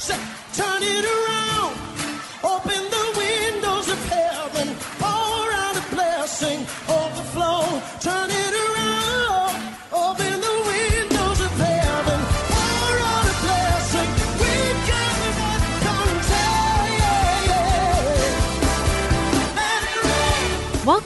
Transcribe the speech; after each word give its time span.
Turn 0.00 0.82
it 0.82 1.04
around. 1.04 1.49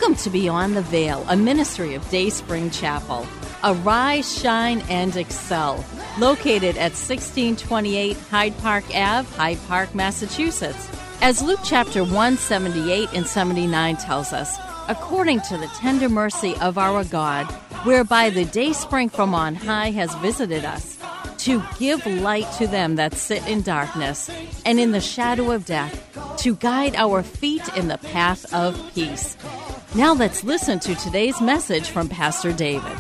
Welcome 0.05 0.23
to 0.25 0.31
Beyond 0.31 0.77
the 0.77 0.83
Veil, 0.83 1.25
a 1.31 1.35
ministry 1.35 1.95
of 1.95 2.07
Day 2.11 2.29
Spring 2.29 2.71
Chapel. 2.71 3.27
Arise, 3.65 4.39
shine, 4.39 4.83
and 4.91 5.17
excel. 5.17 5.83
Located 6.19 6.77
at 6.77 6.93
1628 6.93 8.15
Hyde 8.31 8.59
Park 8.59 8.85
Ave, 8.95 9.27
Hyde 9.39 9.59
Park, 9.67 9.95
Massachusetts. 9.95 10.91
As 11.23 11.41
Luke 11.41 11.61
chapter 11.65 12.05
178 12.05 13.15
and 13.15 13.27
79 13.27 13.97
tells 13.97 14.35
us, 14.35 14.59
according 14.89 15.41
to 15.41 15.57
the 15.57 15.69
tender 15.69 16.11
mercy 16.11 16.55
of 16.57 16.77
our 16.77 17.03
God, 17.05 17.47
whereby 17.87 18.29
the 18.29 18.45
day 18.45 18.75
spring 18.75 19.09
from 19.09 19.35
on 19.35 19.55
high 19.55 19.91
has 19.93 20.15
visited 20.17 20.67
us, 20.67 20.99
to 21.39 21.63
give 21.79 22.05
light 22.05 22.53
to 22.59 22.67
them 22.67 22.97
that 22.97 23.15
sit 23.15 23.47
in 23.49 23.63
darkness 23.63 24.29
and 24.67 24.79
in 24.79 24.93
the 24.93 25.01
shadow 25.01 25.51
of 25.51 25.65
death, 25.65 25.99
to 26.41 26.57
guide 26.57 26.95
our 26.95 27.23
feet 27.23 27.67
in 27.75 27.89
the 27.89 27.97
path 27.97 28.45
of 28.53 28.79
peace. 28.95 29.39
Now 29.97 30.13
let's 30.13 30.43
listen 30.43 30.81
to 30.81 30.97
today's 30.97 31.41
message 31.41 31.89
from 31.89 32.09
Pastor 32.09 32.53
David. 32.53 32.99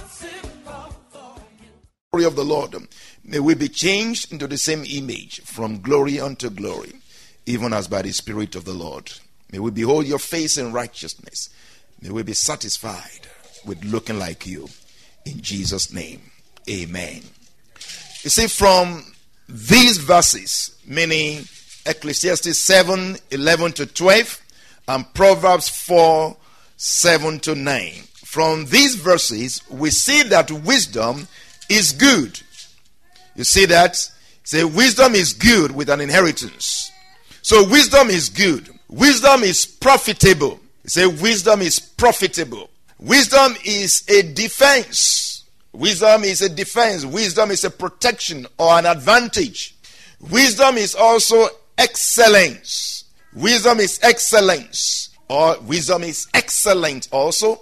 glory 2.12 2.24
of 2.24 2.36
the 2.36 2.44
Lord. 2.44 2.76
May 3.24 3.40
we 3.40 3.56
be 3.56 3.68
changed 3.68 4.30
into 4.32 4.46
the 4.46 4.56
same 4.56 4.84
image 4.88 5.40
from 5.40 5.80
glory 5.80 6.20
unto 6.20 6.50
glory, 6.50 6.92
even 7.46 7.72
as 7.72 7.88
by 7.88 8.02
the 8.02 8.12
Spirit 8.12 8.54
of 8.54 8.64
the 8.64 8.74
Lord. 8.74 9.12
May 9.50 9.58
we 9.58 9.72
behold 9.72 10.06
your 10.06 10.20
face 10.20 10.56
in 10.56 10.72
righteousness. 10.72 11.50
May 12.00 12.10
we 12.10 12.22
be 12.22 12.32
satisfied 12.32 13.26
with 13.66 13.82
looking 13.84 14.20
like 14.20 14.46
you. 14.46 14.68
In 15.26 15.40
Jesus' 15.40 15.92
name, 15.92 16.22
amen. 16.70 17.22
You 18.22 18.30
see, 18.30 18.46
from 18.46 19.04
these 19.48 19.98
verses, 19.98 20.80
meaning 20.86 21.44
Ecclesiastes 21.86 22.56
7 22.56 23.16
11 23.32 23.72
to 23.72 23.86
12, 23.86 24.40
and 24.86 25.12
Proverbs 25.12 25.68
4 25.68 26.36
7 26.86 27.40
to 27.40 27.54
9, 27.54 27.92
from 28.26 28.66
these 28.66 28.96
verses, 28.96 29.62
we 29.70 29.88
see 29.88 30.22
that 30.24 30.50
wisdom 30.50 31.26
is 31.70 31.92
good. 31.92 32.38
You 33.34 33.44
see 33.44 33.64
that? 33.64 33.96
Say, 34.42 34.64
wisdom 34.64 35.14
is 35.14 35.32
good 35.32 35.74
with 35.74 35.88
an 35.88 36.02
inheritance. 36.02 36.92
So, 37.40 37.66
wisdom 37.66 38.10
is 38.10 38.28
good. 38.28 38.68
Wisdom 38.90 39.44
is 39.44 39.64
profitable. 39.64 40.60
Say, 40.84 41.06
wisdom 41.06 41.62
is 41.62 41.80
profitable. 41.80 42.68
Wisdom 42.98 43.54
is 43.64 44.04
a 44.10 44.20
defense. 44.20 45.44
Wisdom 45.72 46.24
is 46.24 46.42
a 46.42 46.50
defense. 46.50 47.06
Wisdom 47.06 47.50
is 47.50 47.64
a 47.64 47.70
protection 47.70 48.46
or 48.58 48.78
an 48.78 48.84
advantage. 48.84 49.74
Wisdom 50.20 50.76
is 50.76 50.94
also 50.94 51.48
excellence. 51.78 53.04
Wisdom 53.32 53.80
is 53.80 53.98
excellence. 54.02 55.08
Or 55.28 55.58
wisdom 55.60 56.02
is 56.02 56.26
excellent 56.34 57.08
also. 57.10 57.60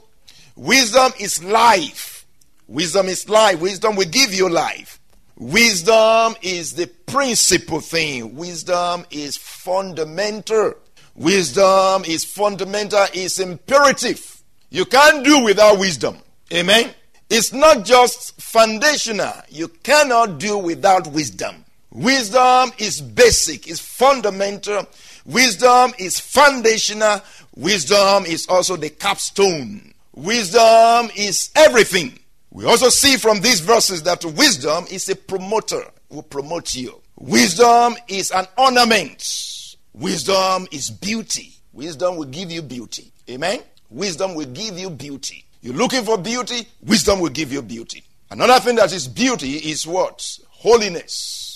Wisdom 0.56 1.12
is 1.18 1.42
life. 1.42 2.26
Wisdom 2.66 3.06
is 3.08 3.28
life. 3.28 3.60
Wisdom 3.60 3.96
will 3.96 4.08
give 4.08 4.34
you 4.34 4.48
life. 4.48 5.00
Wisdom 5.36 6.34
is 6.42 6.74
the 6.74 6.86
principal 7.06 7.80
thing. 7.80 8.34
Wisdom 8.36 9.04
is 9.10 9.36
fundamental. 9.36 10.74
Wisdom 11.14 12.04
is 12.06 12.24
fundamental, 12.24 13.04
is 13.12 13.38
imperative. 13.38 14.42
You 14.70 14.84
can't 14.86 15.24
do 15.24 15.44
without 15.44 15.78
wisdom. 15.78 16.16
Amen. 16.52 16.90
It's 17.28 17.52
not 17.52 17.84
just 17.84 18.40
foundational. 18.40 19.32
You 19.48 19.68
cannot 19.68 20.38
do 20.38 20.58
without 20.58 21.06
wisdom. 21.08 21.64
Wisdom 21.90 22.72
is 22.78 23.02
basic, 23.02 23.68
is 23.68 23.80
fundamental. 23.80 24.86
Wisdom 25.26 25.92
is 25.98 26.18
foundational. 26.18 27.20
Wisdom 27.54 28.24
is 28.26 28.46
also 28.48 28.76
the 28.76 28.90
capstone. 28.90 29.92
Wisdom 30.14 31.10
is 31.16 31.50
everything. 31.54 32.18
We 32.50 32.64
also 32.66 32.88
see 32.88 33.16
from 33.16 33.40
these 33.40 33.60
verses 33.60 34.02
that 34.04 34.24
wisdom 34.24 34.84
is 34.90 35.08
a 35.08 35.16
promoter, 35.16 35.82
who 36.10 36.22
promotes 36.22 36.76
you. 36.76 37.00
Wisdom 37.16 37.96
is 38.08 38.30
an 38.30 38.46
ornament. 38.58 39.76
Wisdom 39.94 40.66
is 40.70 40.91
beauty. 40.91 41.52
Wisdom 41.72 42.16
will 42.16 42.26
give 42.28 42.50
you 42.50 42.62
beauty. 42.62 43.12
Amen. 43.30 43.60
Wisdom 43.91 44.34
will 44.34 44.46
give 44.46 44.78
you 44.78 44.91
beauty. 44.91 45.44
You're 45.62 45.74
looking 45.74 46.04
for 46.04 46.18
beauty, 46.18 46.66
wisdom 46.82 47.20
will 47.20 47.30
give 47.30 47.52
you 47.52 47.62
beauty. 47.62 48.02
Another 48.30 48.58
thing 48.58 48.76
that 48.76 48.92
is 48.92 49.06
beauty 49.06 49.56
is 49.56 49.86
what? 49.86 50.38
Holiness. 50.48 51.51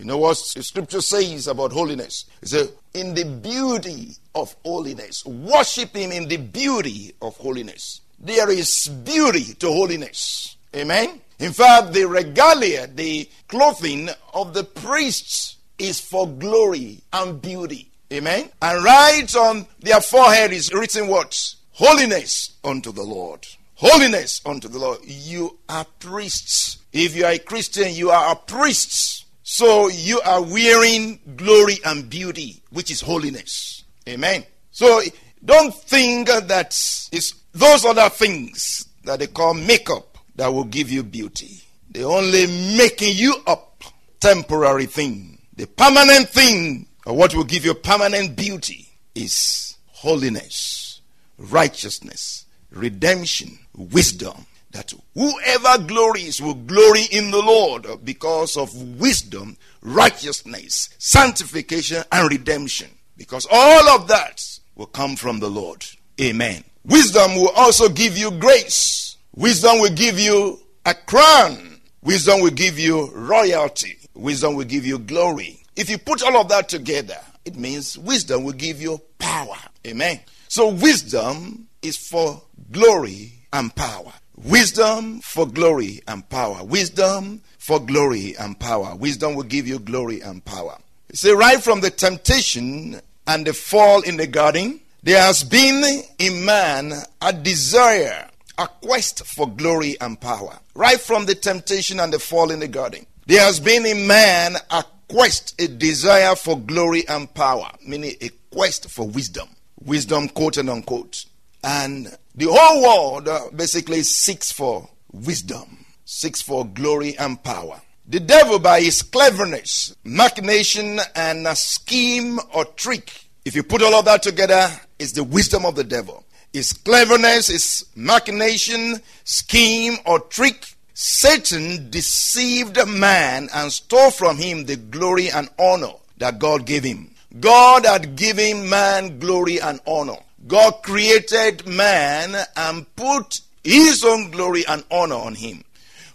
You 0.00 0.06
know 0.06 0.16
what 0.16 0.38
scripture 0.38 1.02
says 1.02 1.46
about 1.46 1.72
holiness? 1.72 2.24
It 2.40 2.48
says, 2.48 2.72
in 2.94 3.12
the 3.12 3.24
beauty 3.24 4.16
of 4.34 4.56
holiness. 4.64 5.26
Worship 5.26 5.94
him 5.94 6.10
in 6.10 6.26
the 6.26 6.38
beauty 6.38 7.12
of 7.20 7.36
holiness. 7.36 8.00
There 8.18 8.50
is 8.50 8.88
beauty 8.88 9.52
to 9.58 9.66
holiness. 9.66 10.56
Amen. 10.74 11.20
In 11.38 11.52
fact, 11.52 11.92
the 11.92 12.04
regalia, 12.04 12.86
the 12.86 13.28
clothing 13.46 14.08
of 14.32 14.54
the 14.54 14.64
priests 14.64 15.56
is 15.78 16.00
for 16.00 16.26
glory 16.26 17.02
and 17.12 17.42
beauty. 17.42 17.90
Amen. 18.10 18.48
And 18.62 18.82
right 18.82 19.36
on 19.36 19.66
their 19.80 20.00
forehead 20.00 20.54
is 20.54 20.72
written 20.72 21.08
what? 21.08 21.56
Holiness 21.72 22.56
unto 22.64 22.90
the 22.90 23.02
Lord. 23.02 23.46
Holiness 23.74 24.40
unto 24.46 24.66
the 24.68 24.78
Lord. 24.78 25.00
You 25.04 25.58
are 25.68 25.84
priests. 25.98 26.78
If 26.90 27.14
you 27.14 27.26
are 27.26 27.32
a 27.32 27.38
Christian, 27.38 27.92
you 27.92 28.10
are 28.10 28.32
a 28.32 28.36
priest. 28.36 29.26
So 29.52 29.88
you 29.88 30.20
are 30.20 30.40
wearing 30.40 31.18
glory 31.34 31.78
and 31.84 32.08
beauty, 32.08 32.62
which 32.70 32.88
is 32.88 33.00
holiness. 33.00 33.82
Amen. 34.08 34.44
So 34.70 35.02
don't 35.44 35.74
think 35.74 36.28
that 36.28 36.68
it's 37.10 37.34
those 37.52 37.84
other 37.84 38.08
things 38.10 38.86
that 39.02 39.18
they 39.18 39.26
call 39.26 39.54
makeup 39.54 40.18
that 40.36 40.54
will 40.54 40.62
give 40.62 40.88
you 40.88 41.02
beauty. 41.02 41.62
They're 41.90 42.06
only 42.06 42.46
making 42.76 43.16
you 43.16 43.34
up. 43.44 43.82
Temporary 44.20 44.86
thing. 44.86 45.38
The 45.56 45.66
permanent 45.66 46.28
thing, 46.28 46.86
or 47.04 47.16
what 47.16 47.34
will 47.34 47.42
give 47.42 47.64
you 47.64 47.74
permanent 47.74 48.36
beauty, 48.36 48.88
is 49.16 49.76
holiness, 49.88 51.00
righteousness, 51.38 52.44
redemption, 52.70 53.58
wisdom. 53.74 54.46
That 54.72 54.92
whoever 55.14 55.82
glories 55.82 56.40
will 56.40 56.54
glory 56.54 57.04
in 57.10 57.30
the 57.30 57.42
Lord 57.42 57.86
because 58.04 58.56
of 58.56 58.74
wisdom, 59.00 59.56
righteousness, 59.82 60.90
sanctification, 60.98 62.04
and 62.12 62.30
redemption. 62.30 62.90
Because 63.16 63.46
all 63.50 63.88
of 63.88 64.08
that 64.08 64.42
will 64.76 64.86
come 64.86 65.16
from 65.16 65.40
the 65.40 65.50
Lord. 65.50 65.84
Amen. 66.20 66.64
Wisdom 66.84 67.34
will 67.34 67.50
also 67.50 67.88
give 67.88 68.16
you 68.16 68.30
grace. 68.30 69.16
Wisdom 69.34 69.80
will 69.80 69.94
give 69.94 70.18
you 70.18 70.60
a 70.86 70.94
crown. 70.94 71.80
Wisdom 72.02 72.40
will 72.40 72.50
give 72.50 72.78
you 72.78 73.10
royalty. 73.12 73.98
Wisdom 74.14 74.54
will 74.54 74.64
give 74.64 74.86
you 74.86 74.98
glory. 74.98 75.62
If 75.76 75.90
you 75.90 75.98
put 75.98 76.22
all 76.22 76.36
of 76.36 76.48
that 76.48 76.68
together, 76.68 77.18
it 77.44 77.56
means 77.56 77.98
wisdom 77.98 78.44
will 78.44 78.52
give 78.52 78.80
you 78.80 79.00
power. 79.18 79.56
Amen. 79.86 80.20
So, 80.48 80.68
wisdom 80.68 81.68
is 81.82 81.96
for 81.96 82.42
glory 82.70 83.32
and 83.52 83.74
power. 83.74 84.12
Wisdom 84.44 85.20
for 85.20 85.46
glory 85.46 86.00
and 86.08 86.26
power. 86.28 86.64
Wisdom 86.64 87.42
for 87.58 87.78
glory 87.78 88.34
and 88.38 88.58
power. 88.58 88.96
Wisdom 88.96 89.34
will 89.34 89.44
give 89.44 89.68
you 89.68 89.78
glory 89.78 90.20
and 90.20 90.42
power. 90.44 90.78
See, 91.12 91.32
right 91.32 91.62
from 91.62 91.80
the 91.80 91.90
temptation 91.90 93.00
and 93.26 93.46
the 93.46 93.52
fall 93.52 94.00
in 94.02 94.16
the 94.16 94.26
garden, 94.26 94.80
there 95.02 95.20
has 95.20 95.44
been 95.44 96.02
in 96.18 96.44
man 96.44 96.92
a 97.20 97.32
desire, 97.32 98.28
a 98.56 98.66
quest 98.66 99.26
for 99.26 99.48
glory 99.48 100.00
and 100.00 100.20
power. 100.20 100.58
Right 100.74 101.00
from 101.00 101.26
the 101.26 101.34
temptation 101.34 102.00
and 102.00 102.12
the 102.12 102.18
fall 102.18 102.50
in 102.50 102.60
the 102.60 102.68
garden, 102.68 103.06
there 103.26 103.42
has 103.42 103.60
been 103.60 103.84
in 103.84 104.06
man 104.06 104.56
a 104.70 104.84
quest, 105.08 105.60
a 105.60 105.68
desire 105.68 106.34
for 106.34 106.58
glory 106.58 107.06
and 107.08 107.32
power, 107.34 107.70
meaning 107.86 108.14
a 108.20 108.30
quest 108.50 108.88
for 108.90 109.06
wisdom. 109.06 109.48
Wisdom, 109.84 110.28
quote 110.28 110.56
and 110.56 110.70
unquote. 110.70 111.26
And 111.62 112.16
the 112.34 112.46
whole 112.50 112.82
world 112.82 113.28
uh, 113.28 113.50
basically 113.54 114.02
seeks 114.02 114.50
for 114.50 114.88
wisdom, 115.12 115.84
seeks 116.04 116.40
for 116.40 116.66
glory 116.66 117.16
and 117.18 117.42
power. 117.42 117.80
The 118.06 118.20
devil, 118.20 118.58
by 118.58 118.80
his 118.80 119.02
cleverness, 119.02 119.94
machination, 120.04 121.00
and 121.14 121.46
a 121.46 121.54
scheme 121.54 122.40
or 122.52 122.64
trick, 122.64 123.28
if 123.44 123.54
you 123.54 123.62
put 123.62 123.82
all 123.82 123.94
of 123.94 124.04
that 124.06 124.22
together, 124.22 124.68
is 124.98 125.12
the 125.12 125.24
wisdom 125.24 125.64
of 125.64 125.76
the 125.76 125.84
devil. 125.84 126.24
His 126.52 126.72
cleverness, 126.72 127.46
his 127.46 127.86
machination, 127.94 129.00
scheme, 129.24 129.94
or 130.04 130.18
trick, 130.20 130.74
Satan 130.92 131.88
deceived 131.90 132.76
man 132.88 133.48
and 133.54 133.72
stole 133.72 134.10
from 134.10 134.38
him 134.38 134.64
the 134.64 134.76
glory 134.76 135.30
and 135.30 135.48
honor 135.58 135.92
that 136.18 136.38
God 136.38 136.66
gave 136.66 136.84
him. 136.84 137.14
God 137.38 137.86
had 137.86 138.16
given 138.16 138.68
man 138.68 139.18
glory 139.18 139.60
and 139.60 139.80
honor. 139.86 140.18
God 140.46 140.82
created 140.82 141.66
man 141.66 142.34
and 142.56 142.96
put 142.96 143.40
his 143.62 144.04
own 144.04 144.30
glory 144.30 144.64
and 144.66 144.84
honor 144.90 145.16
on 145.16 145.34
him. 145.34 145.62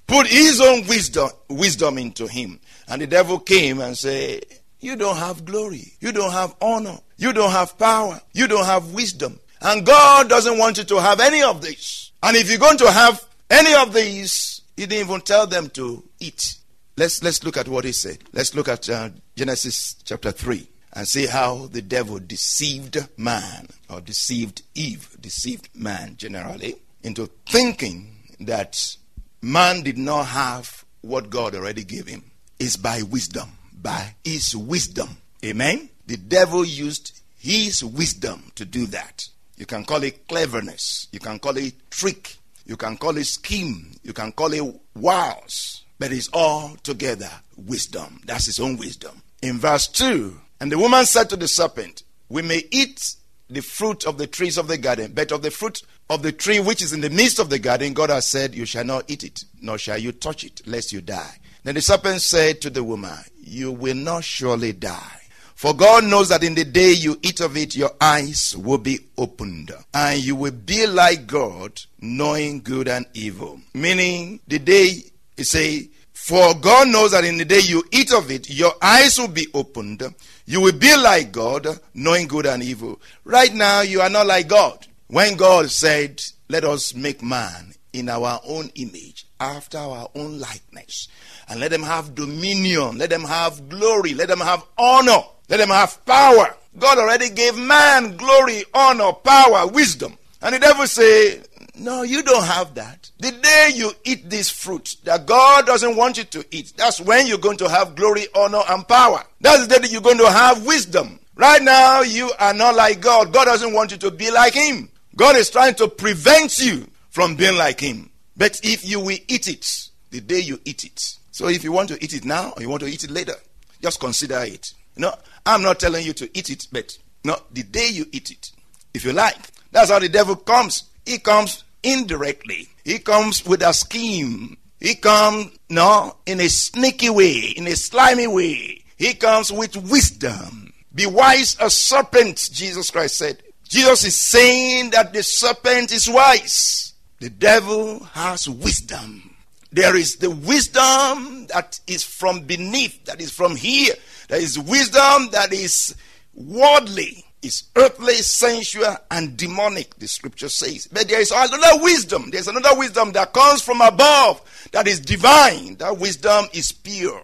Put 0.08 0.28
his 0.28 0.62
own 0.62 0.86
wisdom 0.88 1.30
wisdom 1.50 1.98
into 1.98 2.28
him. 2.28 2.60
And 2.88 3.02
the 3.02 3.08
devil 3.08 3.40
came 3.40 3.80
and 3.82 3.98
said, 3.98 4.46
You 4.80 4.96
don't 4.96 5.18
have 5.18 5.46
glory. 5.46 5.94
You 6.00 6.12
don't 6.12 6.32
have 6.32 6.56
honor. 6.62 6.98
You 7.18 7.34
don't 7.34 7.52
have 7.52 7.78
power. 7.78 8.20
You 8.34 8.48
don't 8.48 8.66
have 8.66 8.94
wisdom. 8.94 9.40
And 9.62 9.86
God 9.86 10.30
doesn't 10.30 10.58
want 10.58 10.78
you 10.78 10.84
to 10.84 11.02
have 11.02 11.20
any 11.20 11.42
of 11.42 11.62
this. 11.62 12.12
And 12.22 12.36
if 12.36 12.50
you're 12.50 12.60
going 12.60 12.78
to 12.80 12.92
have 12.92 13.24
any 13.50 13.74
of 13.74 13.94
these, 13.94 14.62
He 14.76 14.86
didn't 14.86 15.08
even 15.08 15.22
tell 15.22 15.48
them 15.48 15.70
to 15.72 16.04
eat. 16.20 16.58
Let's, 16.98 17.24
let's 17.24 17.44
look 17.44 17.58
at 17.58 17.68
what 17.68 17.84
He 17.84 17.92
said. 17.92 18.20
Let's 18.34 18.54
look 18.54 18.68
at 18.68 18.90
uh, 18.90 19.10
Genesis 19.36 19.96
chapter 20.04 20.32
3 20.32 20.68
and 20.96 21.08
see 21.08 21.28
how 21.28 21.68
the 21.68 21.82
devil 21.82 22.20
deceived 22.20 22.98
man 23.18 23.68
or 23.90 24.00
deceived 24.00 24.64
Eve, 24.74 25.16
deceived 25.20 25.70
man 25.76 26.16
generally, 26.18 26.76
into 27.04 27.30
thinking 27.46 28.16
that 28.40 28.96
man 29.42 29.84
did 29.84 29.98
not 29.98 30.24
have 30.28 30.86
what 31.02 31.30
God 31.30 31.54
already 31.54 31.84
gave 31.84 32.08
him. 32.08 32.24
Is 32.58 32.78
by 32.78 33.02
wisdom, 33.02 33.50
by 33.82 34.16
his 34.24 34.56
wisdom. 34.56 35.18
Amen. 35.44 35.90
The 36.08 36.16
devil 36.16 36.64
used 36.64 37.20
his 37.38 37.84
wisdom 37.84 38.52
to 38.56 38.64
do 38.64 38.86
that. 38.88 39.28
You 39.58 39.66
can 39.66 39.84
call 39.84 40.04
it 40.04 40.28
cleverness. 40.28 41.08
You 41.12 41.20
can 41.20 41.40
call 41.40 41.58
it 41.58 41.74
trick. 41.92 42.38
You 42.66 42.78
can 42.78 42.98
call 42.98 43.18
it 43.18 43.26
scheme. 43.26 43.92
You 44.04 44.14
can 44.14 44.32
call 44.32 44.54
it 44.54 44.82
wiles. 44.96 45.84
But 46.00 46.12
it's 46.12 46.30
all 46.34 46.76
together 46.82 47.30
wisdom. 47.58 48.22
That's 48.26 48.46
his 48.46 48.60
own 48.60 48.78
wisdom. 48.78 49.22
In 49.42 49.60
verse 49.60 49.88
2, 49.88 50.40
and 50.60 50.72
the 50.72 50.78
woman 50.78 51.06
said 51.06 51.30
to 51.30 51.36
the 51.36 51.48
serpent, 51.48 52.04
We 52.30 52.42
may 52.42 52.64
eat 52.72 53.16
the 53.50 53.62
fruit 53.62 54.06
of 54.06 54.18
the 54.18 54.28
trees 54.28 54.58
of 54.58 54.68
the 54.68 54.78
garden, 54.78 55.12
but 55.14 55.32
of 55.32 55.42
the 55.42 55.52
fruit 55.52 55.82
of 56.10 56.22
the 56.22 56.32
tree 56.32 56.60
which 56.60 56.82
is 56.82 56.94
in 56.94 57.02
the 57.02 57.10
midst 57.10 57.40
of 57.40 57.50
the 57.50 57.60
garden, 57.60 57.94
God 57.94 58.10
has 58.10 58.26
said, 58.28 58.56
You 58.56 58.66
shall 58.66 58.86
not 58.86 59.10
eat 59.10 59.24
it, 59.24 59.44
nor 59.62 59.78
shall 59.78 59.98
you 59.98 60.12
touch 60.12 60.44
it, 60.44 60.62
lest 60.66 60.92
you 60.92 61.02
die. 61.02 61.38
Then 61.64 61.76
the 61.76 61.82
serpent 61.82 62.22
said 62.22 62.62
to 62.62 62.70
the 62.70 62.84
woman, 62.84 63.18
You 63.40 63.72
will 63.72 63.96
not 63.96 64.24
surely 64.24 64.74
die. 64.74 65.22
For 65.56 65.74
God 65.74 66.04
knows 66.04 66.30
that 66.30 66.44
in 66.44 66.54
the 66.54 66.66
day 66.66 66.92
you 66.92 67.18
eat 67.22 67.40
of 67.40 67.56
it, 67.56 67.76
your 67.76 67.92
eyes 68.00 68.56
will 68.58 68.78
be 68.78 69.00
opened, 69.18 69.72
and 69.94 70.20
you 70.20 70.36
will 70.36 70.52
be 70.52 70.86
like 70.86 71.28
God, 71.28 71.82
knowing 72.02 72.62
good 72.62 72.88
and 72.88 73.06
evil. 73.14 73.62
Meaning, 73.74 74.42
the 74.48 74.60
day, 74.60 75.04
he 75.38 75.44
say, 75.44 75.90
for 76.16 76.56
God 76.56 76.88
knows 76.88 77.12
that 77.12 77.24
in 77.24 77.38
the 77.38 77.46
day 77.46 77.60
you 77.60 77.84
eat 77.92 78.12
of 78.12 78.32
it, 78.32 78.50
your 78.50 78.74
eyes 78.82 79.20
will 79.20 79.28
be 79.28 79.48
opened. 79.54 80.02
You 80.46 80.62
will 80.62 80.74
be 80.74 80.96
like 80.96 81.32
God, 81.32 81.68
knowing 81.94 82.28
good 82.28 82.48
and 82.48 82.64
evil. 82.64 83.00
Right 83.26 83.54
now, 83.54 83.82
you 83.82 84.02
are 84.02 84.10
not 84.10 84.26
like 84.26 84.48
God. 84.48 84.88
When 85.08 85.36
God 85.36 85.70
said, 85.70 86.24
Let 86.50 86.64
us 86.64 86.96
make 86.96 87.22
man 87.22 87.76
in 87.94 88.10
our 88.10 88.40
own 88.48 88.72
image, 88.74 89.28
after 89.40 89.78
our 89.78 90.10
own 90.16 90.40
likeness, 90.40 91.10
and 91.48 91.60
let 91.60 91.70
them 91.70 91.84
have 91.84 92.16
dominion, 92.16 92.98
let 92.98 93.12
them 93.12 93.26
have 93.26 93.70
glory, 93.70 94.14
let 94.16 94.30
them 94.30 94.40
have 94.40 94.64
honor. 94.78 95.22
Let 95.48 95.58
them 95.58 95.70
have 95.70 96.04
power. 96.06 96.56
God 96.80 96.98
already 96.98 97.30
gave 97.30 97.56
man 97.56 98.18
glory, 98.18 98.64
honor, 98.74 99.14
power, 99.14 99.68
wisdom. 99.68 100.18
And 100.42 100.56
the 100.56 100.60
devil 100.60 100.88
say, 100.88 101.42
no, 101.78 102.04
you 102.04 102.24
don't 102.24 102.46
have 102.46 102.76
that. 102.76 103.10
The 103.20 103.32
day 103.32 103.72
you 103.74 103.92
eat 104.04 104.30
this 104.30 104.50
fruit 104.50 104.98
that 105.04 105.26
God 105.26 105.66
doesn't 105.66 105.96
want 105.96 106.18
you 106.18 106.24
to 106.24 106.46
eat, 106.52 106.74
that's 106.78 107.00
when 107.02 107.28
you're 107.28 107.38
going 107.38 107.58
to 107.58 107.70
have 107.70 107.96
glory, 107.96 108.28
honor, 108.36 108.62
and 108.70 108.88
power. 108.88 109.24
That's 109.42 109.68
the 109.68 109.76
day 109.76 109.82
that 109.82 109.92
you're 109.92 110.02
going 110.02 110.18
to 110.18 110.30
have 110.30 110.66
wisdom. 110.66 111.20
Right 111.36 111.62
now, 111.62 112.02
you 112.02 112.32
are 112.40 112.54
not 112.54 112.76
like 112.76 113.02
God. 113.02 113.34
God 113.34 113.46
doesn't 113.46 113.74
want 113.74 113.92
you 113.92 113.98
to 113.98 114.12
be 114.12 114.32
like 114.32 114.54
Him. 114.54 114.90
God 115.16 115.36
is 115.36 115.50
trying 115.50 115.76
to 115.76 115.88
prevent 115.88 116.60
you 116.60 116.88
from 117.10 117.36
being 117.36 117.58
like 117.58 117.80
Him. 117.80 118.10
But 118.38 118.60
if 118.64 118.88
you 118.88 119.00
will 119.00 119.18
eat 119.28 119.48
it, 119.48 119.90
the 120.12 120.22
day 120.22 120.40
you 120.40 120.60
eat 120.66 120.84
it. 120.86 121.18
So 121.32 121.50
if 121.50 121.64
you 121.64 121.74
want 121.74 121.90
to 121.90 122.02
eat 122.02 122.14
it 122.14 122.24
now 122.24 122.54
or 122.56 122.62
you 122.62 122.70
want 122.70 122.82
to 122.84 122.88
eat 122.88 123.04
it 123.04 123.12
later, 123.12 123.36
just 123.82 124.00
consider 124.00 124.40
it. 124.44 124.74
You 124.96 125.02
know, 125.02 125.14
I'm 125.46 125.62
not 125.62 125.80
telling 125.80 126.06
you 126.06 126.14
to 126.14 126.38
eat 126.38 126.50
it, 126.50 126.68
but 126.72 126.98
no, 127.26 127.38
the 127.52 127.64
day 127.64 127.90
you 127.92 128.06
eat 128.14 128.32
it, 128.32 128.52
if 128.94 129.04
you 129.04 129.12
like. 129.12 129.38
That's 129.72 129.92
how 129.92 130.00
the 130.00 130.08
devil 130.08 130.38
comes. 130.38 130.86
He 131.06 131.18
comes 131.18 131.65
indirectly. 131.86 132.68
He 132.84 133.00
comes 133.00 133.46
with 133.46 133.62
a 133.62 133.74
scheme. 133.74 134.58
He 134.80 134.96
comes, 134.96 135.58
no, 135.70 136.18
in 136.26 136.42
a 136.42 136.50
sneaky 136.50 137.10
way, 137.10 137.54
in 137.56 137.68
a 137.68 137.76
slimy 137.76 138.28
way. 138.28 138.84
He 138.98 139.14
comes 139.14 139.52
with 139.52 139.78
wisdom. 139.78 140.74
Be 140.94 141.06
wise 141.06 141.56
as 141.58 141.74
serpent, 141.74 142.50
Jesus 142.52 142.92
Christ 142.92 143.18
said. 143.18 143.42
Jesus 143.68 144.04
is 144.06 144.16
saying 144.16 144.92
that 144.92 145.14
the 145.14 145.24
serpent 145.24 145.92
is 145.92 146.10
wise. 146.10 146.94
The 147.20 147.30
devil 147.30 148.04
has 148.14 148.48
wisdom. 148.48 149.36
There 149.72 149.96
is 149.96 150.18
the 150.18 150.32
wisdom 150.32 151.48
that 151.48 151.80
is 151.88 152.04
from 152.04 152.42
beneath, 152.42 153.06
that 153.06 153.20
is 153.20 153.32
from 153.32 153.56
here, 153.56 153.94
there 154.30 154.40
is 154.40 154.58
wisdom 154.58 155.30
that 155.32 155.52
is 155.52 155.96
worldly, 156.34 157.25
is 157.46 157.64
earthly, 157.76 158.16
sensual, 158.16 158.98
and 159.12 159.38
demonic, 159.38 159.96
the 159.96 160.08
scripture 160.08 160.50
says. 160.50 160.88
But 160.88 161.08
there 161.08 161.22
is 161.22 161.32
another 161.32 161.84
wisdom. 161.84 162.30
There's 162.32 162.48
another 162.48 162.78
wisdom 162.78 163.12
that 163.14 163.34
comes 163.34 163.62
from 163.62 163.82
above 163.82 164.42
that 164.72 164.88
is 164.88 165.00
divine. 165.00 165.76
That 165.76 165.98
wisdom 165.98 166.46
is 166.54 166.72
pure. 166.72 167.24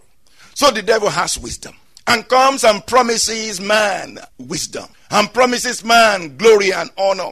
So 0.54 0.72
the 0.72 0.82
devil 0.82 1.10
has 1.10 1.40
wisdom 1.40 1.76
and 2.08 2.28
comes 2.28 2.64
and 2.64 2.86
promises 2.86 3.60
man 3.62 4.20
wisdom 4.38 4.86
and 5.10 5.34
promises 5.34 5.84
man 5.84 6.38
glory 6.38 6.72
and 6.72 6.90
honor, 6.98 7.32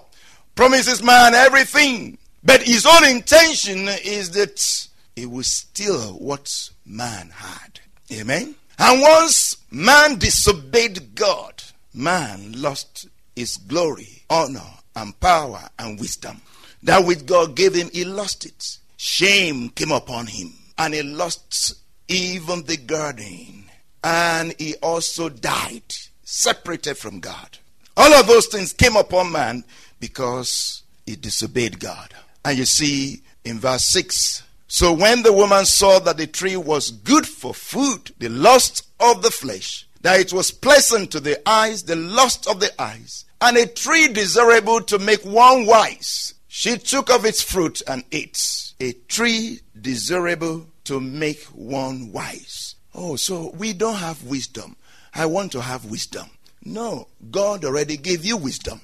promises 0.56 1.04
man 1.04 1.34
everything. 1.34 2.18
But 2.44 2.64
his 2.64 2.86
own 2.86 3.06
intention 3.06 3.88
is 4.04 4.32
that 4.32 4.88
he 5.16 5.26
will 5.26 5.44
steal 5.44 6.14
what 6.14 6.70
man 6.86 7.30
had. 7.30 7.80
Amen. 8.12 8.56
And 8.78 9.02
once 9.02 9.58
man 9.70 10.18
disobeyed 10.18 11.14
God, 11.16 11.62
man 11.94 12.54
lost 12.62 13.08
his 13.36 13.58
glory, 13.58 14.24
honor, 14.30 14.66
and 14.96 15.20
power 15.20 15.70
and 15.78 16.00
wisdom. 16.00 16.42
That 16.84 17.06
which 17.06 17.26
God 17.26 17.56
gave 17.56 17.74
him, 17.74 17.90
he 17.92 18.06
lost 18.06 18.46
it. 18.46 18.78
Shame 18.98 19.70
came 19.70 19.92
upon 19.92 20.28
him, 20.28 20.54
and 20.78 20.94
he 20.94 21.04
lost 21.04 21.74
even 22.08 22.64
the 22.64 22.78
garden. 22.78 23.66
And 24.04 24.56
he 24.58 24.76
also 24.76 25.30
died, 25.30 25.84
separated 26.24 26.98
from 26.98 27.20
God. 27.20 27.58
All 27.98 28.14
of 28.14 28.28
those 28.28 28.48
things 28.48 28.72
came 28.72 28.96
upon 28.96 29.32
man 29.32 29.64
because 30.00 30.84
he 31.06 31.16
disobeyed 31.16 31.80
God. 31.80 32.14
And 32.46 32.58
you 32.58 32.66
see 32.66 33.22
in 33.44 33.60
verse 33.60 33.84
6 33.86 34.44
so 34.72 34.94
when 34.94 35.24
the 35.24 35.34
woman 35.34 35.66
saw 35.66 35.98
that 35.98 36.18
the 36.18 36.28
tree 36.28 36.56
was 36.56 36.92
good 36.92 37.26
for 37.26 37.56
food, 37.56 38.12
the 38.20 38.30
lust 38.30 38.88
of 39.00 39.24
the 39.24 39.32
flesh, 39.32 39.88
that 40.02 40.20
it 40.20 40.34
was 40.34 40.52
pleasant 40.52 41.12
to 41.12 41.20
the 41.20 41.48
eyes, 41.48 41.84
the 41.84 41.96
lust 41.96 42.48
of 42.48 42.60
the 42.60 42.82
eyes, 42.82 43.26
and 43.42 43.58
a 43.58 43.66
tree 43.66 44.08
desirable 44.08 44.82
to 44.82 45.00
make 45.00 45.24
one 45.24 45.66
wise, 45.66 46.34
she 46.48 46.78
took 46.78 47.10
of 47.10 47.26
its 47.26 47.42
fruit 47.42 47.82
and 47.88 48.04
ate. 48.12 48.74
A 48.80 48.94
tree 49.08 49.60
desirable 49.80 50.66
to 50.86 51.00
make 51.00 51.44
one 51.46 52.12
wise. 52.12 52.76
Oh, 52.94 53.16
so 53.16 53.52
we 53.58 53.74
don't 53.74 53.96
have 53.96 54.24
wisdom. 54.24 54.76
I 55.14 55.26
want 55.26 55.52
to 55.54 55.62
have 55.62 55.86
wisdom. 55.86 56.30
No, 56.64 57.08
God 57.32 57.64
already 57.66 57.98
gave 57.98 58.26
you 58.26 58.38
wisdom. 58.38 58.82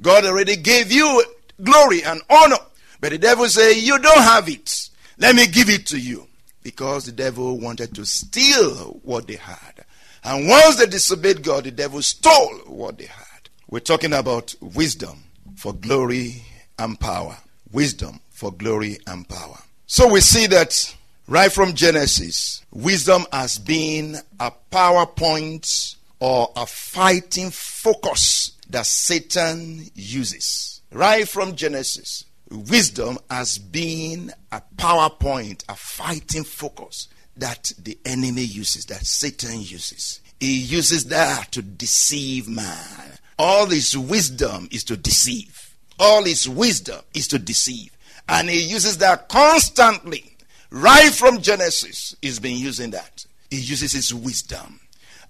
God 0.00 0.24
already 0.24 0.56
gave 0.56 0.90
you 0.90 1.24
glory 1.62 2.02
and 2.02 2.20
honor. 2.28 2.56
But 3.00 3.10
the 3.10 3.18
devil 3.18 3.46
say 3.46 3.78
you 3.78 3.98
don't 3.98 4.22
have 4.22 4.48
it. 4.48 4.90
Let 5.18 5.36
me 5.36 5.46
give 5.46 5.68
it 5.68 5.86
to 5.86 5.98
you. 5.98 6.26
Because 6.62 7.06
the 7.06 7.12
devil 7.12 7.58
wanted 7.58 7.94
to 7.96 8.06
steal 8.06 9.00
what 9.02 9.26
they 9.26 9.36
had. 9.36 9.84
And 10.24 10.48
once 10.48 10.76
they 10.76 10.86
disobeyed 10.86 11.42
God, 11.42 11.64
the 11.64 11.70
devil 11.70 12.02
stole 12.02 12.58
what 12.66 12.98
they 12.98 13.06
had. 13.06 13.48
We're 13.68 13.80
talking 13.80 14.12
about 14.12 14.54
wisdom 14.60 15.24
for 15.56 15.72
glory 15.72 16.42
and 16.78 16.98
power. 16.98 17.36
Wisdom 17.72 18.20
for 18.30 18.52
glory 18.52 18.98
and 19.06 19.28
power. 19.28 19.58
So 19.86 20.10
we 20.12 20.20
see 20.20 20.46
that 20.48 20.94
Right 21.28 21.52
from 21.52 21.74
Genesis, 21.74 22.62
wisdom 22.72 23.24
has 23.32 23.56
been 23.56 24.16
a 24.40 24.52
PowerPoint 24.72 25.94
or 26.18 26.52
a 26.56 26.66
fighting 26.66 27.50
focus 27.50 28.52
that 28.68 28.86
Satan 28.86 29.88
uses. 29.94 30.82
Right 30.90 31.26
from 31.28 31.54
Genesis, 31.54 32.24
wisdom 32.50 33.18
has 33.30 33.56
been 33.56 34.32
a 34.50 34.60
PowerPoint, 34.76 35.64
a 35.68 35.76
fighting 35.76 36.42
focus 36.42 37.06
that 37.36 37.72
the 37.82 37.98
enemy 38.04 38.42
uses, 38.42 38.86
that 38.86 39.06
Satan 39.06 39.60
uses. 39.60 40.20
He 40.40 40.58
uses 40.58 41.06
that 41.06 41.52
to 41.52 41.62
deceive 41.62 42.48
man. 42.48 43.18
All 43.38 43.66
his 43.66 43.96
wisdom 43.96 44.68
is 44.70 44.84
to 44.84 44.96
deceive. 44.96 45.76
All 45.98 46.24
his 46.24 46.48
wisdom 46.48 47.00
is 47.14 47.28
to 47.28 47.38
deceive. 47.38 47.96
And 48.28 48.50
he 48.50 48.60
uses 48.62 48.98
that 48.98 49.28
constantly. 49.28 50.36
Right 50.70 51.12
from 51.12 51.42
Genesis, 51.42 52.16
he's 52.22 52.38
been 52.38 52.56
using 52.56 52.90
that. 52.92 53.26
He 53.50 53.58
uses 53.58 53.92
his 53.92 54.14
wisdom. 54.14 54.80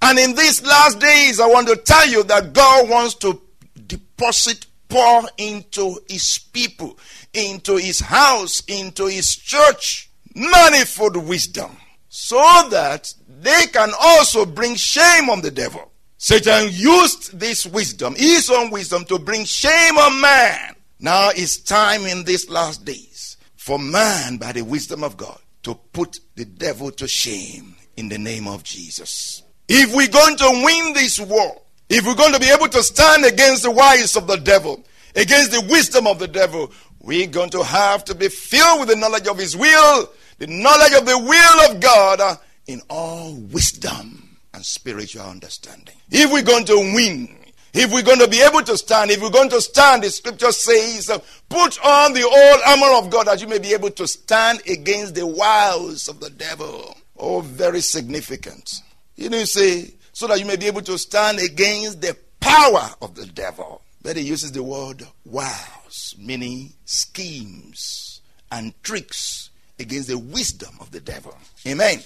And 0.01 0.19
in 0.19 0.35
these 0.35 0.65
last 0.65 1.01
days, 1.01 1.41
I 1.41 1.47
want 1.47 1.69
to 1.69 1.77
tell 1.77 2.09
you 2.09 2.23
that 2.25 2.53
God 2.53 2.89
wants 2.89 3.15
to 3.17 3.41
deposit, 3.87 4.67
pour 4.89 5.23
into 5.39 5.99
his 6.09 6.39
people, 6.39 6.99
into 7.33 7.77
his 7.77 8.01
house, 8.01 8.63
into 8.67 9.07
his 9.07 9.35
church, 9.35 10.11
manifold 10.35 11.17
wisdom, 11.17 11.77
so 12.15 12.69
that 12.69 13.11
they 13.41 13.65
can 13.73 13.91
also 13.99 14.45
bring 14.45 14.75
shame 14.75 15.31
on 15.31 15.41
the 15.41 15.51
devil. 15.51 15.91
Satan 16.19 16.69
used 16.71 17.39
this 17.41 17.65
wisdom, 17.65 18.15
his 18.15 18.51
own 18.51 18.71
wisdom, 18.71 19.07
to 19.07 19.19
bring 19.19 19.47
shame 19.47 19.97
on 19.97 20.21
man. 20.21 20.77
Now 21.01 21.31
it's 21.31 21.57
time 21.57 22.03
in 22.03 22.25
these 22.25 22.51
last 22.51 22.85
days 22.85 23.39
for 23.57 23.79
man, 23.79 24.37
by 24.37 24.53
the 24.53 24.61
wisdom 24.61 25.03
of 25.03 25.17
God, 25.17 25.39
to 25.63 25.75
put 25.75 26.21
the 26.35 26.45
devil 26.45 26.91
to 26.91 27.09
shame 27.09 27.77
in 27.97 28.11
the 28.11 28.19
name 28.19 28.47
of 28.47 28.63
Jesus. 28.63 29.43
If 29.67 29.95
we're 29.95 30.09
going 30.09 30.37
to 30.37 30.63
win 30.67 30.93
this 30.93 31.19
war, 31.19 31.63
if 31.89 32.07
we're 32.07 32.15
going 32.15 32.35
to 32.35 32.41
be 32.41 32.51
able 32.51 32.69
to 32.69 32.83
stand 32.83 33.25
against 33.25 33.63
the 33.63 33.71
wiles 33.71 34.17
of 34.17 34.27
the 34.27 34.37
devil, 34.37 34.85
against 35.17 35.51
the 35.51 35.63
wisdom 35.63 36.07
of 36.07 36.19
the 36.19 36.29
devil, 36.29 36.71
we're 37.01 37.27
going 37.27 37.51
to 37.51 37.63
have 37.63 38.05
to 38.05 38.15
be 38.15 38.29
filled 38.29 38.81
with 38.81 38.91
the 38.91 38.97
knowledge 38.97 39.27
of 39.27 39.39
his 39.39 39.57
will, 39.57 40.11
the 40.43 40.49
knowledge 40.49 40.93
of 40.95 41.07
the 41.07 41.17
will 41.17 41.71
of 41.71 41.81
God 41.81 42.21
uh, 42.21 42.35
in 42.67 42.83
all 42.91 43.33
wisdom 43.53 44.39
and 44.53 44.67
spiritual 44.67 45.23
understanding. 45.23 45.95
If 46.11 46.33
we're 46.33 46.43
going 46.43 46.65
to 46.65 46.79
win, 46.79 47.39
if 47.73 47.93
we're 47.93 48.03
going 48.03 48.19
to 48.19 48.27
be 48.27 48.43
able 48.43 48.63
to 48.63 48.77
stand, 48.77 49.13
if 49.13 49.23
we're 49.23 49.31
going 49.31 49.51
to 49.51 49.61
stand, 49.61 50.03
the 50.03 50.11
scripture 50.11 50.51
says, 50.51 51.11
uh, 51.11 51.21
put 51.49 51.79
on 51.85 52.13
the 52.13 52.23
whole 52.29 52.61
armor 52.67 52.99
of 52.99 53.09
God 53.09 53.29
that 53.29 53.41
you 53.41 53.47
may 53.47 53.61
be 53.61 53.73
able 53.73 53.91
to 53.93 54.09
stand 54.09 54.61
against 54.69 55.15
the 55.15 55.25
wiles 55.25 56.09
of 56.09 56.19
the 56.19 56.31
devil. 56.31 56.97
Oh, 57.17 57.43
very 57.43 57.81
significant. 57.81 58.81
You 59.15 59.31
know, 59.31 59.39
you 59.39 59.47
say, 59.47 59.95
so 60.13 60.27
that 60.27 60.41
you 60.41 60.45
may 60.45 60.57
be 60.57 60.67
able 60.67 60.83
to 60.83 60.99
stand 60.99 61.39
against 61.39 62.01
the 62.01 62.17
power 62.41 62.91
of 63.01 63.15
the 63.15 63.27
devil. 63.27 63.83
But 64.03 64.17
he 64.17 64.25
uses 64.25 64.51
the 64.51 64.65
word 64.65 65.07
wiles, 65.25 66.17
meaning 66.19 66.73
schemes 66.85 68.23
and 68.51 68.75
tricks 68.83 69.51
against 69.83 70.09
the 70.09 70.19
wisdom 70.19 70.75
of 70.81 70.91
the 70.91 71.01
devil. 71.01 71.37
Amen. 71.67 71.99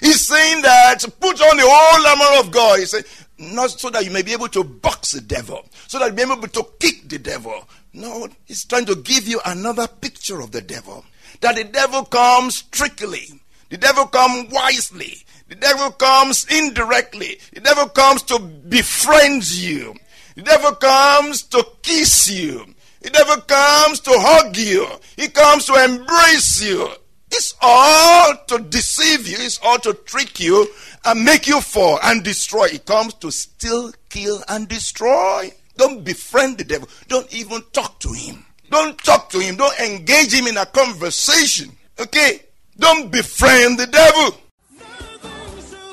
He's 0.00 0.26
saying 0.26 0.62
that 0.62 1.04
put 1.20 1.40
on 1.40 1.56
the 1.56 1.62
whole 1.66 2.06
armor 2.06 2.40
of 2.40 2.50
God. 2.50 2.80
He 2.80 2.86
said, 2.86 3.04
not 3.38 3.70
so 3.70 3.90
that 3.90 4.04
you 4.04 4.10
may 4.10 4.22
be 4.22 4.32
able 4.32 4.48
to 4.48 4.64
box 4.64 5.12
the 5.12 5.20
devil, 5.20 5.64
so 5.86 5.98
that 5.98 6.06
you 6.06 6.14
may 6.14 6.24
be 6.24 6.32
able 6.32 6.48
to 6.48 6.66
kick 6.78 7.08
the 7.08 7.18
devil. 7.18 7.68
No, 7.92 8.28
he's 8.46 8.64
trying 8.64 8.86
to 8.86 8.96
give 8.96 9.26
you 9.26 9.40
another 9.44 9.86
picture 9.86 10.40
of 10.40 10.52
the 10.52 10.60
devil. 10.60 11.04
That 11.40 11.56
the 11.56 11.64
devil 11.64 12.04
comes 12.04 12.62
trickily, 12.64 13.40
the 13.68 13.78
devil 13.78 14.06
comes 14.06 14.52
wisely, 14.52 15.24
the 15.48 15.54
devil 15.54 15.90
comes 15.90 16.46
indirectly, 16.50 17.38
the 17.52 17.60
devil 17.60 17.88
comes 17.88 18.22
to 18.24 18.38
befriend 18.38 19.50
you, 19.50 19.94
the 20.34 20.42
devil 20.42 20.72
comes 20.72 21.42
to 21.44 21.66
kiss 21.82 22.30
you, 22.30 22.66
the 23.00 23.10
devil 23.10 23.36
comes 23.38 24.00
to 24.00 24.10
hug 24.12 24.56
you, 24.56 24.86
he 25.16 25.28
comes 25.28 25.66
to 25.66 25.74
embrace 25.82 26.62
you. 26.62 26.88
It's 27.32 27.54
all 27.60 28.34
to 28.48 28.58
deceive 28.58 29.28
you, 29.28 29.36
it's 29.38 29.60
all 29.62 29.78
to 29.78 29.94
trick 29.94 30.40
you 30.40 30.68
and 31.04 31.24
make 31.24 31.46
you 31.46 31.60
fall 31.60 31.98
and 32.02 32.24
destroy. 32.24 32.66
It 32.66 32.86
comes 32.86 33.14
to 33.14 33.30
steal, 33.30 33.92
kill, 34.08 34.42
and 34.48 34.68
destroy. 34.68 35.52
Don't 35.76 36.04
befriend 36.04 36.58
the 36.58 36.64
devil. 36.64 36.88
Don't 37.08 37.32
even 37.32 37.62
talk 37.72 38.00
to 38.00 38.12
him. 38.12 38.44
Don't 38.70 38.98
talk 38.98 39.30
to 39.30 39.38
him. 39.38 39.56
Don't 39.56 39.78
engage 39.80 40.32
him 40.34 40.46
in 40.46 40.56
a 40.56 40.66
conversation. 40.66 41.70
Okay? 41.98 42.42
Don't 42.78 43.10
befriend 43.10 43.78
the 43.78 43.86
devil. 43.86 44.36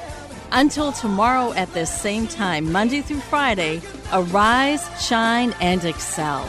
Until 0.52 0.92
tomorrow 0.92 1.52
at 1.54 1.75
this 1.75 1.90
same 1.90 2.28
time, 2.28 2.71
Monday 2.71 3.00
through 3.00 3.18
Friday, 3.18 3.83
arise, 4.12 4.88
shine 5.04 5.52
and 5.61 5.85
excel. 5.85 6.49